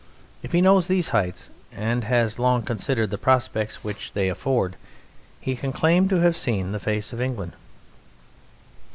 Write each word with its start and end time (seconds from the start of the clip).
If 0.41 0.51
he 0.53 0.61
knows 0.61 0.87
these 0.87 1.09
heights 1.09 1.51
and 1.71 2.05
has 2.05 2.39
long 2.39 2.63
considered 2.63 3.11
the 3.11 3.19
prospects 3.19 3.83
which 3.83 4.13
they 4.13 4.29
afford, 4.29 4.75
he 5.39 5.55
can 5.55 5.71
claim 5.71 6.09
to 6.09 6.21
have 6.21 6.35
seen 6.35 6.71
the 6.71 6.79
face 6.79 7.13
of 7.13 7.21
England. 7.21 7.51